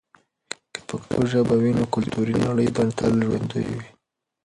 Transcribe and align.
که 0.73 0.79
پښتو 0.89 1.19
ژبه 1.31 1.55
وي، 1.61 1.71
نو 1.77 1.85
کلتوري 1.95 2.35
نړی 2.45 2.67
به 2.75 2.83
تل 2.97 3.13
ژوندي 3.25 3.63
وي. 3.69 3.83